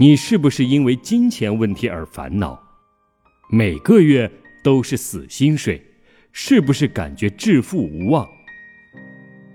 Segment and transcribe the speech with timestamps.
[0.00, 2.56] 你是不是因为金钱问题而烦恼？
[3.50, 4.30] 每个月
[4.62, 5.84] 都是死薪水，
[6.30, 8.24] 是不是感觉致富无望？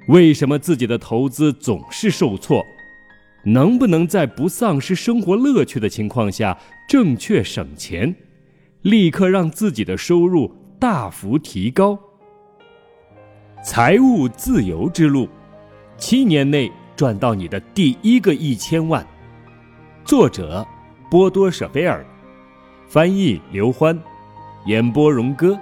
[0.09, 2.61] 为什么自己的投资总是受挫？
[3.45, 6.57] 能不能在不丧失生活乐趣的情况下
[6.89, 8.13] 正确省钱，
[8.81, 11.97] 立刻让自己的收入大幅提高？
[13.63, 15.29] 财务自由之路，
[15.97, 19.07] 七年内赚到你的第一个一千万。
[20.05, 20.65] 作者：
[21.09, 22.05] 波多舍菲尔，
[22.87, 23.97] 翻译：刘欢，
[24.65, 25.57] 演播：荣哥。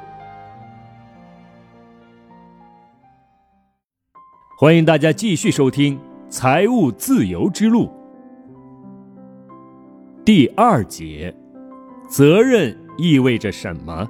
[4.58, 5.99] 欢迎大家继续收听。
[6.27, 7.91] 财务自由之路
[10.23, 11.34] 第二节，
[12.08, 14.10] 责任意味着什么？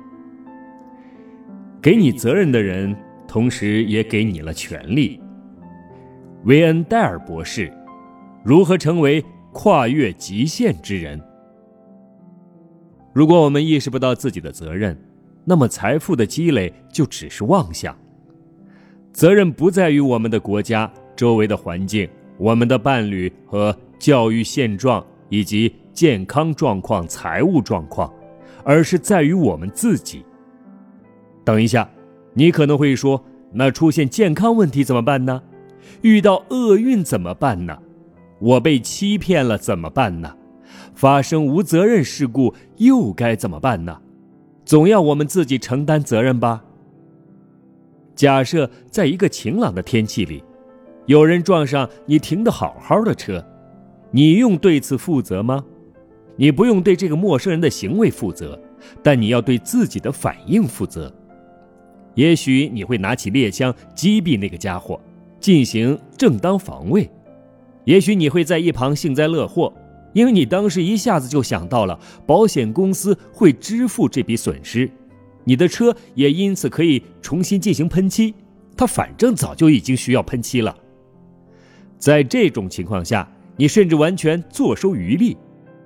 [1.81, 2.95] 给你责任的人，
[3.27, 5.19] 同时也给你了权利。
[6.43, 7.73] 维恩·戴尔博士，
[8.45, 11.21] 如何成为跨越极限之人？
[13.13, 14.97] 如果我们意识不到自己的责任，
[15.43, 17.95] 那么财富的积累就只是妄想。
[19.11, 20.91] 责任不在于我们的国家。
[21.13, 28.11] 周围的环境、我们的伴侣和教育现状以及健康状况、财务状况，
[28.63, 30.25] 而是在于我们自己。
[31.43, 31.87] 等一下，
[32.33, 35.43] 你可能会说：“那出现健康问题怎么办呢？
[36.01, 37.77] 遇到厄运怎么办呢？
[38.41, 40.35] 我被欺骗了怎么办呢？
[40.93, 44.01] 发生无责任事故又该怎么办呢？
[44.65, 46.65] 总要我们自己承担责任吧？”
[48.13, 50.43] 假设在一个晴朗的天气里。
[51.07, 53.43] 有人撞上你停的好好的车，
[54.11, 55.65] 你用对此负责吗？
[56.35, 58.57] 你不用对这个陌生人的行为负责，
[59.01, 61.11] 但你要对自己的反应负责。
[62.13, 65.01] 也许你会拿起猎枪击毙那个家伙，
[65.39, 67.03] 进行正当防卫；
[67.85, 69.73] 也许你会在一旁幸灾乐祸，
[70.13, 74.89] 因为你当时一下子就想到了保险公司会支付这笔损失，
[75.43, 78.33] 你的车也因此可以重新进行喷漆，
[78.77, 80.75] 它反正早就已经需要喷漆了。
[81.97, 85.37] 在这种情况下，你甚至完全坐收渔利。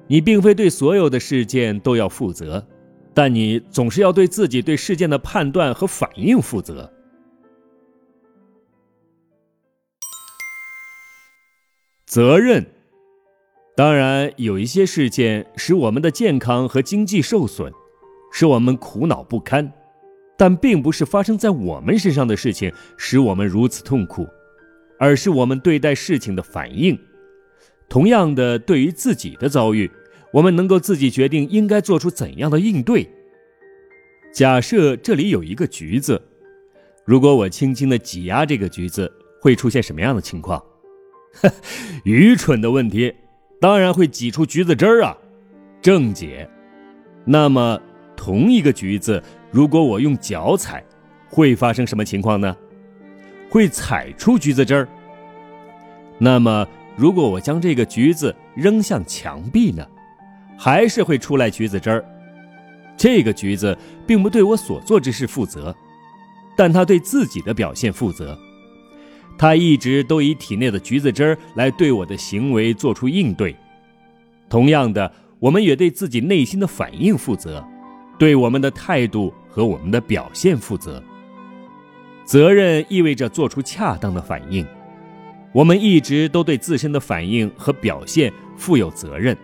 [0.07, 2.63] 你并非对所有的事件都要负责，
[3.11, 6.87] 但你总是要对自己对事件的判断和反应负责。
[12.15, 12.65] 责任，
[13.75, 17.69] 当然有一些事件使我们的健康和经济受损，
[18.31, 19.69] 使我们苦恼不堪，
[20.37, 24.25] 但并不是发生在我们身上的事情使我们如此痛苦。
[24.97, 26.97] 而是我们对待事情的反应。
[27.89, 29.91] 同样的，对于自己的遭遇，
[30.31, 33.05] 我们能够自己决定应该做出怎样的应对。
[34.33, 36.21] 假设这里有一个橘子，
[37.03, 39.11] 如果我轻轻的挤压这个橘子，
[39.41, 40.63] 会出现什么样的情况？
[42.03, 43.13] 愚蠢的问题，
[43.59, 45.15] 当然会挤出橘子汁儿啊！
[45.81, 46.49] 正解。
[47.25, 47.79] 那么，
[48.15, 50.83] 同一个橘子，如果我用脚踩，
[51.27, 52.55] 会发生什么情况呢？
[53.49, 54.87] 会踩出橘子汁儿。
[56.17, 59.85] 那么，如果我将这个橘子扔向墙壁呢？
[60.57, 62.05] 还是会出来橘子汁儿。
[62.95, 65.75] 这个橘子并不对我所做之事负责，
[66.55, 68.37] 但它对自己的表现负责。
[69.37, 73.55] 他一直都以体内的橘子汁儿来对我的行为做出应对。
[74.49, 77.65] 同样的，我们也对自己内心的反应负责，
[78.17, 81.03] 对我们的态度和我们的表现负责。
[82.23, 84.65] 责任意味着做出恰当的反应。
[85.51, 89.37] 我们一直都对自身的反应和表现负有责任。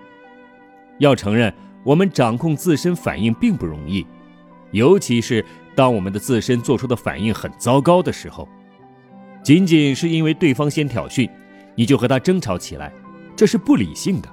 [0.99, 1.53] 要承认，
[1.83, 4.05] 我们掌控自身反应并不容易，
[4.71, 8.47] 尤其是当我们的自身做出的反应很糟糕的时候。
[9.43, 11.29] 仅仅是因为对方先挑衅，
[11.75, 12.91] 你就和他争吵起来，
[13.35, 14.29] 这是不理性的。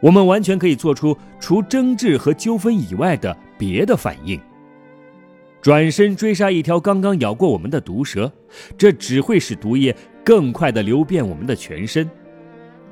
[0.00, 4.40] 我们完全可以做出除争执和纠纷以外的别的反应。
[5.60, 8.32] 转身追杀一条刚刚咬过我们的毒蛇，
[8.78, 9.94] 这只会使毒液
[10.24, 12.08] 更快地流遍我们的全身。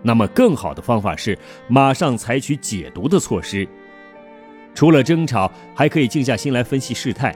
[0.02, 1.38] 那么，更好的方法是
[1.68, 3.66] 马上采取解毒的措施。
[4.74, 7.34] 除了争吵，还可以静下心来分析事态。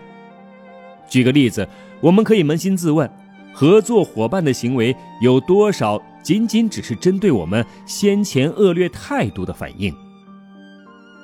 [1.09, 1.67] 举个例子，
[2.01, 3.11] 我们可以扪心自问：
[3.53, 9.95] 合作伙伴的行为有多少仅仅只是针对我们先前恶劣态度的反应？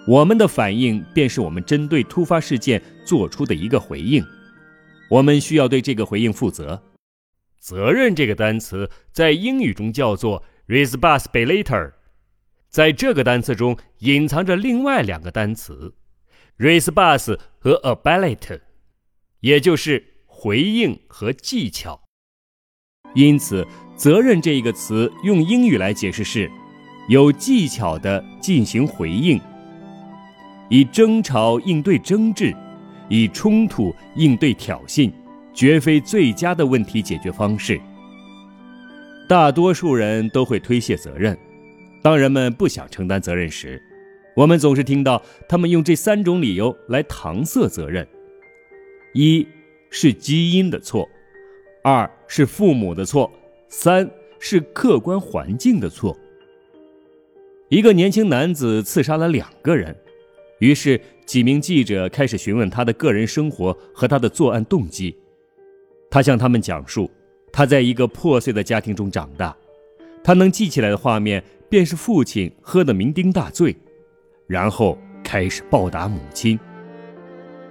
[0.08, 4.24] 我们的反应便是我们针对突发事件做出的一个回应，
[5.10, 6.82] 我们需要对这个回应负责。
[7.58, 11.92] 责任这个单词在英语中叫做 responsibility，
[12.68, 15.94] 在这个单词中隐藏着另外两个单词
[16.58, 18.60] response 和 ability，
[19.40, 22.05] 也就是回应和技巧。
[23.16, 23.66] 因此，
[23.96, 26.50] 责任这一个词用英语来解释是
[27.08, 29.40] 有技巧的进行回应，
[30.68, 32.54] 以争吵应对争执，
[33.08, 35.10] 以冲突应对挑衅，
[35.54, 37.80] 绝非最佳的问题解决方式。
[39.26, 41.36] 大多数人都会推卸责任，
[42.02, 43.82] 当人们不想承担责任时，
[44.36, 48.06] 我们总是听到他们用这三种理由来搪塞责任：
[49.14, 49.48] 一
[49.88, 51.08] 是基因的错，
[51.88, 53.30] 二是父母的错，
[53.68, 54.10] 三
[54.40, 56.18] 是客观环境的错。
[57.68, 59.94] 一个年轻男子刺杀了两个人，
[60.58, 65.16] 于是几名记者开始询问他的个人生活和他的作案动机。
[66.10, 67.08] 他向他们讲述，
[67.52, 69.56] 他在一个破碎的家庭中长大，
[70.24, 73.76] 他能记起来的画面便是父亲喝得酩酊大醉，
[74.48, 76.58] 然后开始暴打母亲。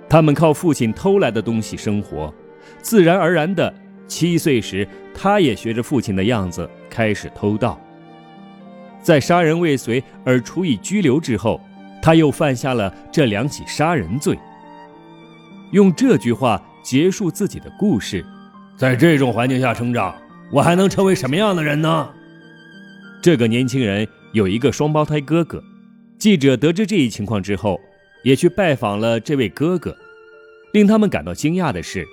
[0.08, 2.34] 他们靠父亲偷来的东西生活，
[2.82, 3.74] 自然而然的，
[4.08, 7.80] 七岁时他也学着父亲的样子开始偷盗。
[9.02, 11.62] 在杀人未遂而处以拘留之后，
[12.02, 14.38] 他又犯下了这两起杀人罪。
[15.72, 18.26] 用这句话结束自己的故事：
[18.78, 20.16] 在这种环境下成长，
[20.52, 22.10] 我还能成为什么样的人呢？
[23.22, 25.62] 这个年轻人有一个双胞胎哥哥。
[26.18, 27.80] 记者得知这一情况之后，
[28.24, 29.96] 也去拜访了这位哥哥。
[30.74, 32.06] 令他们感到惊讶的是，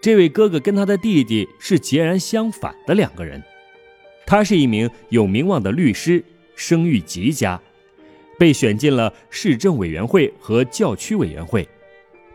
[0.00, 3.42] 这位哥哥跟他的弟弟是截然相反的两个人。
[4.26, 6.24] 他是一名有名望的律师，
[6.54, 7.60] 声誉极佳，
[8.38, 11.68] 被选进了市政委员会和教区委员会。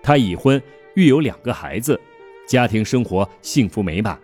[0.04, 0.62] 他已婚，
[0.94, 2.00] 育有两个孩子，
[2.48, 4.20] 家庭生活幸福美满。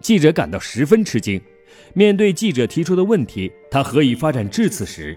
[0.00, 1.40] 记者感到十分吃惊。
[1.92, 5.16] 面对记者提出的问题，他何以发展至此时，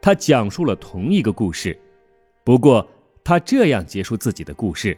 [0.00, 1.78] 他讲述了同一个故事，
[2.44, 2.88] 不过
[3.24, 4.96] 他这样结束自己的故事：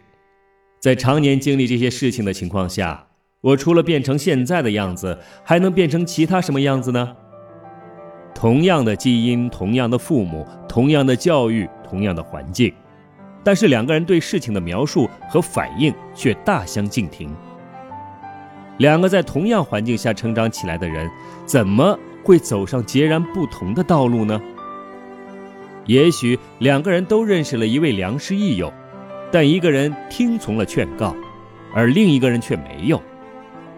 [0.80, 3.06] 在常年经历这些事情的情况下。
[3.42, 7.16] 我除了变成现在的样子，还能变成其他什么样子呢？
[8.34, 12.70] 同样的基因，同样的父母，同样的教育，同样的环境，
[13.42, 17.34] 但是两个人对事情的描述和反应却大相径庭。
[18.76, 21.10] 两个在同样环境下成长起来的人，
[21.46, 24.38] 怎么会走上截然不同的道路呢？
[25.86, 28.70] 也许两个人都认识了一位良师益友，
[29.30, 31.14] 但一个人听从了劝告，
[31.74, 33.00] 而另一个人却没有。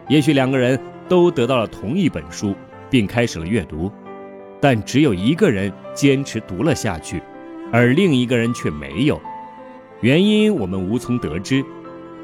[0.09, 0.79] 也许两个人
[1.09, 2.55] 都得到了同一本书，
[2.89, 3.91] 并开始了阅读，
[4.61, 7.23] 但只有一个人坚持读了下去，
[7.73, 9.21] 而另一个人却没有。
[10.01, 11.65] 原因我们无从得知。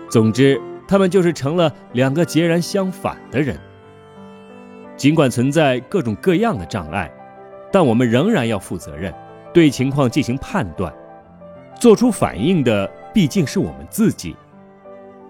[0.09, 3.59] 总之，他们就是成了两个截然相反的人。
[4.97, 7.09] 尽管存在各种各样的障碍，
[7.71, 9.15] 但我们仍然要负责任，
[9.53, 10.93] 对情况进行判断，
[11.79, 14.37] 做出反应的毕竟是我们自己。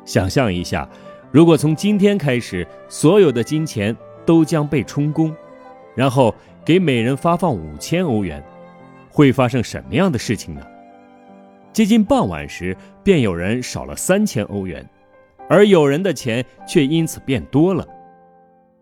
[0.05, 0.87] 想象一下。
[1.31, 3.97] 如果从今天开始，所有的金钱
[4.27, 5.35] 都将被充公，
[5.95, 6.35] 然后
[6.67, 8.45] 给每人发放五千欧元，
[9.11, 10.61] 会发生什么样的事情呢？
[11.73, 14.87] 接近傍晚时，便有人少了三千欧元，
[15.49, 17.89] 而有人的钱却因此变多了。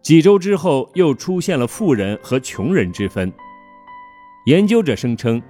[0.03, 3.33] 几周之后，又出现了富人和穷人之分。
[4.47, 5.41] 研究者声称，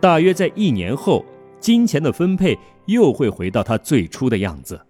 [0.00, 1.22] 大约在一年后，
[1.60, 4.80] 金钱的分配又会回到它最初的样子。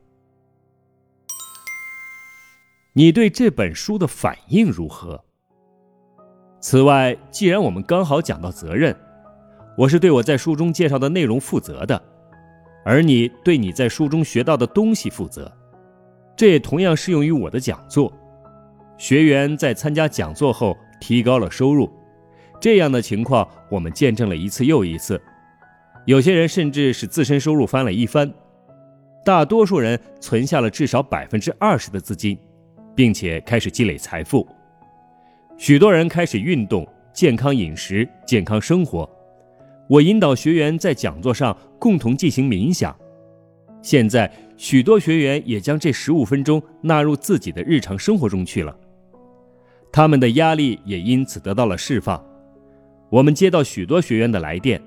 [2.95, 5.23] 你对这本书的反应如何？
[6.61, 8.95] 此外，既然我们刚好讲到责任，
[9.77, 12.01] 我是对我在书中介绍的内容负责的，
[12.85, 15.51] 而你对你在书中学到的东西负责，
[16.37, 18.13] 这也同样适用于我的讲座。
[18.99, 21.91] 学员在参加讲座后提高了收入，
[22.61, 25.21] 这样的情况我们见证了一次又一次，
[26.05, 28.33] 有些人甚至使自身收入翻了一番，
[29.25, 32.39] 大多数人存下了至少百分之二十的资金。
[32.95, 34.47] 并且开始积累财富，
[35.57, 39.09] 许多人开始运动、健康饮食、健康生活。
[39.89, 42.95] 我引导学员在讲座上共同进行冥想。
[43.81, 48.77] 现在，许多学员也将这十五分钟纳入自己的日常生活中去了，
[49.91, 52.23] 他们的压力也因此得到了释放。
[53.09, 54.81] 我们接到许多学员的来电，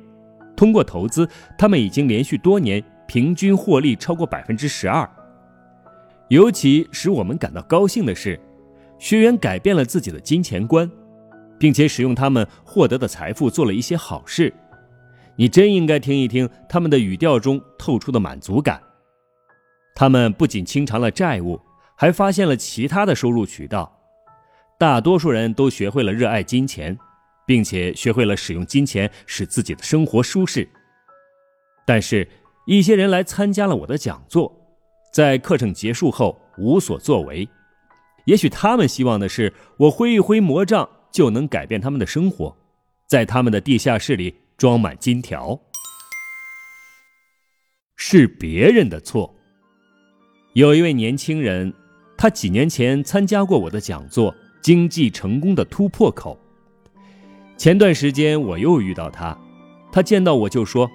[0.56, 5.10] 通过投资，他们已经连续多年平均获利超过百分之十二。
[6.30, 8.40] 尤其使我们感到高兴的是，
[8.98, 10.90] 学员改变了自己的金钱观，
[11.60, 14.54] 并且使用他们获得的财富做了一些好事。
[15.36, 18.82] 你真应该听一听他们的语调中透出的满足感。
[19.94, 21.60] 他们不仅清偿了债务，
[21.96, 23.92] 还发现了其他的收入渠道。
[24.78, 26.98] 大多数人都学会了热爱金钱，
[27.46, 30.68] 并且学会了使用金钱使自己的生活舒适。
[31.86, 32.28] 但是，
[32.66, 34.52] 一些人来参加了我的讲座。
[35.14, 37.48] 在课程结束后无所作为，
[38.26, 42.58] 也许他们希望的是我挥一挥魔杖就能改变他们的生活，
[43.08, 45.58] 在他们的地下室里装满金条。
[47.96, 49.34] 是别人的错。
[50.54, 51.74] 有一位年轻人，
[52.18, 56.38] 他几年前参加过我的讲座《经济成功的突破口》。
[57.58, 59.38] 前段时间我又遇到他，
[59.92, 60.90] 他见到我就说：“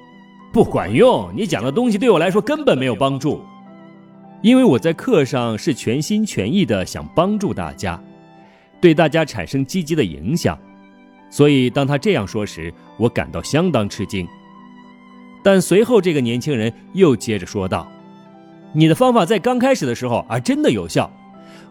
[0.52, 3.40] 不管用，你讲的东西对我来说根本没有帮助。”
[4.42, 8.02] 因为我在课上是全心全意的想帮助大家，
[8.80, 10.58] 对大家产生积极的影响，
[11.30, 14.26] 所以当他这样说时，我感到相当吃惊。
[15.42, 17.86] 但随后这个年轻人又接着说道
[18.72, 21.10] ：“你的方法在刚开始的时候啊，真的有效。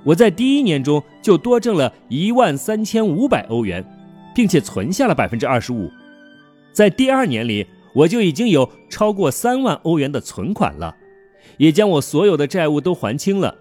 [0.03, 3.83] 我在第一年中就多挣了一万三千五百欧元，
[4.39, 5.91] 并且存下了百分之二十五。
[6.71, 10.95] 在第二年里，我就已经有超过三万欧元的存款了。”
[11.59, 13.53] 也将我所有的债务都还清了。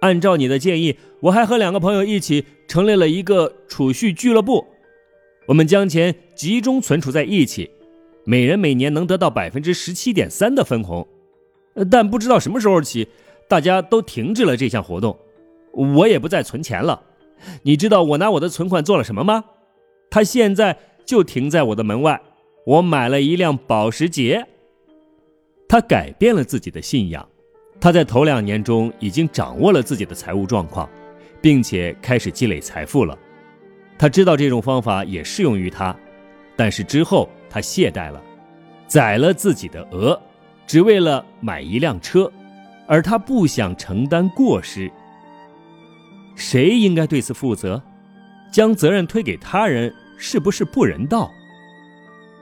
[0.00, 4.66] 按照你的建议，我还和两个朋友一起成立了一个储蓄俱乐部。
[5.46, 7.70] 我们将钱集中存储在一起，
[8.24, 11.06] 每人每年能得到百分之十七点三的分红。
[11.88, 13.06] 但不知道什么时候起，
[13.46, 15.16] 大家都停止了这项活动，
[15.72, 17.02] 我也不再存钱了。
[17.62, 19.44] 你知道我拿我的存款做了什么吗？
[20.10, 22.20] 他现在就停在我的门外。
[22.66, 24.46] 我买了一辆保时捷。
[25.68, 27.26] 他改变了自己的信仰，
[27.80, 30.88] 他在头两年中已经掌握了自己的财务状况，
[31.40, 33.16] 并且开始积累财富了。
[33.98, 35.94] 他知道这种方法也适用于他，
[36.56, 38.22] 但是之后他懈怠了，
[38.86, 40.18] 宰了自己的鹅，
[40.66, 42.30] 只为了买一辆车，
[42.86, 44.90] 而他不想承担过失。
[46.34, 47.82] 谁应该对此负责？
[48.50, 51.30] 将责任推给他人是不是不人道？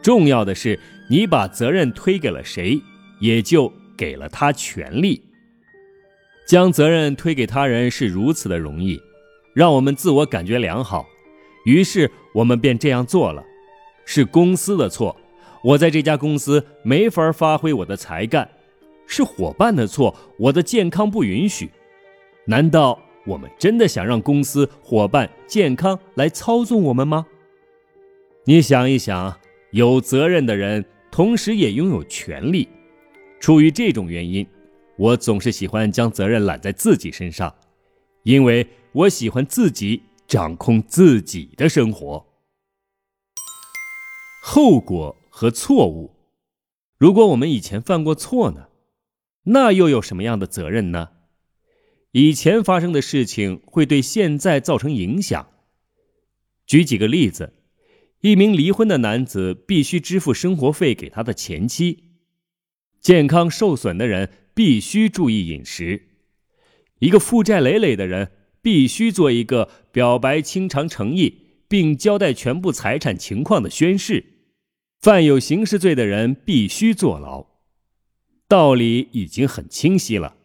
[0.03, 0.79] 重要的是
[1.11, 2.81] 你把责任推给了谁。
[3.19, 5.23] 也就给了他权利，
[6.47, 9.01] 将责任推给他人是如此的容易，
[9.55, 11.07] 让我们自我感觉良好，
[11.65, 13.43] 于是我们便这样做了。
[14.05, 15.17] 是公司的错，
[15.65, 18.47] 我在这家公司没法发挥我的才干；
[19.07, 21.71] 是伙伴的错，我的健康不允许。
[22.45, 27.27] 难道我们真的想让公司、伙伴、健康来操纵我们吗？
[28.45, 29.39] 你想一想，
[29.73, 32.69] 有责任的人同时也拥有权利。
[33.41, 34.47] 出于这种原因，
[34.97, 37.55] 我总是喜欢将责任揽在自己身上，
[38.23, 42.25] 因为我喜欢自己掌控自己的生活。
[44.43, 46.13] 后果和错误，
[46.97, 48.69] 如果我们以前犯过错呢？
[49.49, 51.11] 那又有什么样的责任呢？
[52.19, 55.51] 以前发生的事情会对现在造成影响。
[56.67, 57.53] 举几个例子：
[58.23, 62.05] 一名离婚的男子必须支付生活费给他的前妻。
[63.03, 66.09] 健康受损的人必须注意饮食，
[67.01, 68.31] 一个负债累累的人
[68.63, 74.25] 必须做一个表白清偿诚意并交代全部财产情况的宣誓，
[75.03, 77.47] 犯有刑事罪的人必须坐牢。
[78.49, 80.36] 道理已经很清晰了，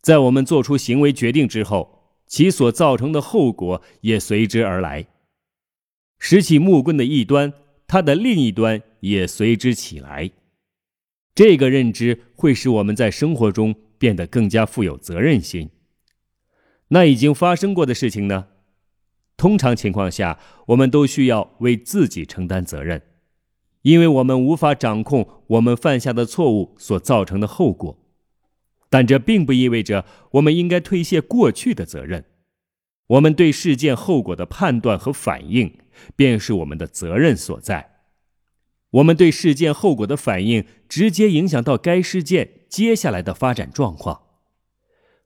[0.00, 5.06] 在我们做出行为决定之后，其所造成的后果也随之而来。
[6.18, 7.52] 拾起木棍的一端，
[7.86, 10.30] 它的另一端也随之起来。
[11.34, 15.70] 这个认知会使我们在生活中变得更加富有责任心。
[16.88, 18.46] 那已经发生过的事情呢？
[19.36, 23.02] 通常情况下，我们都需要为自己承担责任，
[23.82, 27.96] 因为我们无法掌控我们犯下的错误所造成的后果。
[28.90, 32.24] 但这并不意味着我们应该推卸过去的责任。
[33.08, 35.78] 我们对事件后果的判断和反应，
[36.14, 37.94] 便是我们的责任所在。
[38.90, 44.22] 我们对事件后果的反应，直接影响到该事件接下来的发展状况。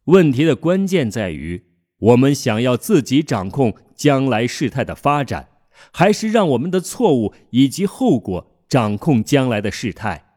[0.04, 1.64] 问题的关键在于，
[1.98, 5.48] 我们想要自己掌控将来事态的发展，
[5.92, 10.31] 还是让我们的错误以及后果掌控将来的事态？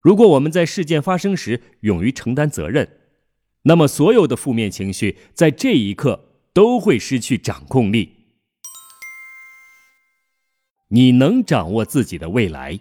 [0.00, 2.88] 如果我们在事件发生时勇于承担责任，
[3.62, 8.14] 那么所有的负面情绪在这一刻都会失去掌控力。
[10.90, 12.78] 你能掌握自己的未来，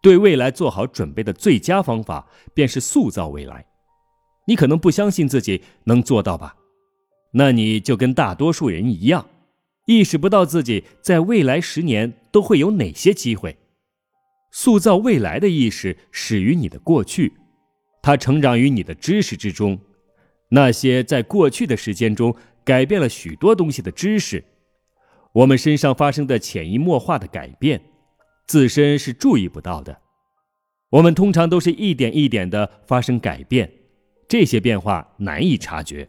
[0.00, 3.66] 对未来做好准备的最佳方法便是塑造未来。
[4.46, 6.56] 你可能不相信自己能做到吧？
[7.32, 9.28] 那你就跟大多数人一样，
[9.86, 13.58] 意识不到自己在未来十年都会有哪些机会。
[14.58, 17.34] 塑造未来的意识始于你的过去，
[18.00, 19.78] 它成长于你的知识之中。
[20.48, 22.34] 那些在过去的时间中
[22.64, 24.42] 改变了许多东西的知识。
[25.34, 27.82] 我们身上发生的潜移默化的改变，
[28.46, 30.00] 自身是注意不到的。
[30.88, 33.70] 我们通常都是一点一点的发生改变，
[34.26, 36.08] 这些变化难以察觉。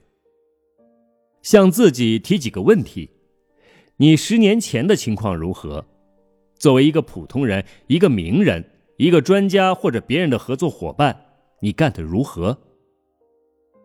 [1.41, 3.09] 向自己提几个问题：
[3.97, 5.85] 你十年前的情况如何？
[6.57, 8.63] 作为一个普通人、一个名人、
[8.97, 11.25] 一个专家或者别人的合作伙伴，
[11.61, 12.57] 你干得如何？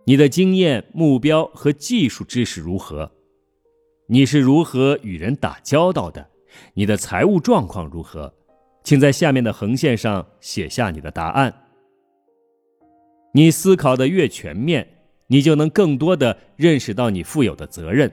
[0.05, 3.13] 你的经验、目标和技术知识如何？
[4.07, 6.29] 你是如何与人打交道的？
[6.75, 8.35] 你的财务状况如何？
[8.83, 11.55] 请在下面的横线上写下你的答案。
[13.33, 14.87] 你思考的越全面，
[15.29, 18.11] 你就能更多的认识到你负有的责任，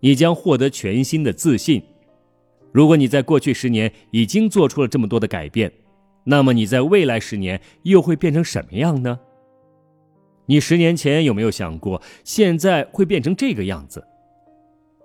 [0.00, 1.82] 你将获得全新的自信。
[2.74, 5.72] 如果你在过去十年已经做出了这么多的改变，
[6.24, 9.20] 那么你在未来十年又会变成什么样呢？
[10.46, 14.04] 你十年前有没有想过，现在会变成这个样子？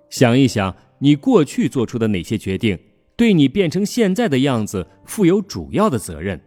[0.10, 2.76] 想一想，你过去做出的哪些决定，
[3.16, 6.42] 对你变成现在的样子负有主要的责任？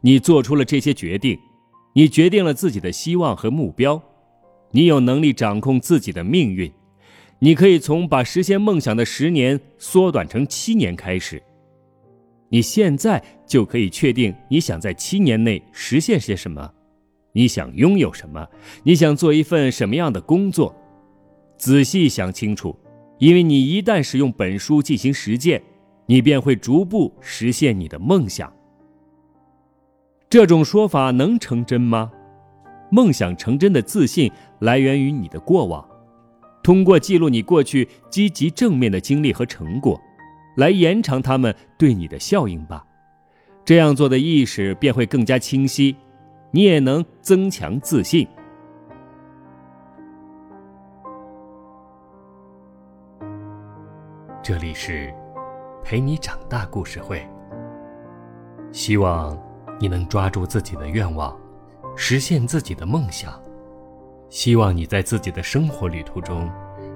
[0.00, 1.38] 你做出了这些决定，
[1.92, 4.02] 你决定了自己的希望和目标，
[4.70, 6.72] 你有能力掌控自己的命运，
[7.38, 11.42] 你可以从把实现梦想的十年缩短成七年开始。
[12.48, 16.72] 你现在就可以确定你想在七年内实现些什么。
[17.32, 18.46] 你想拥有什么？
[18.82, 20.74] 你想做一份什么样的工作？
[21.58, 22.74] 仔细想清楚，
[23.18, 25.62] 因为你一旦使用本书进行实践，
[26.06, 28.50] 你便会逐步实现你的梦想。
[30.30, 32.10] 这种说法能成真吗？
[32.90, 35.86] 梦想成真的自信来源于你的过往，
[36.66, 40.02] 通过记录你过去积极正面的经历和成果，
[40.56, 42.84] 来延长他们对你的效应吧。
[43.64, 45.94] 这样做的意识便会更加清晰。
[46.50, 48.26] 你也能增强自信。
[54.42, 55.14] 这里是
[55.84, 57.24] 陪你长大故事会，
[58.72, 59.40] 希望
[59.78, 61.38] 你能抓住自己的愿望，
[61.94, 63.40] 实现自己的梦想。
[64.28, 66.50] 希望你在自己的生活旅途中，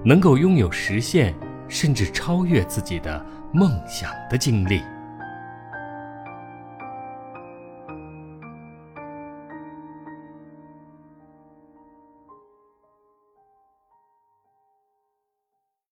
[0.04, 1.34] 能够拥有实现
[1.68, 4.82] 甚至超越自己的梦想的经历。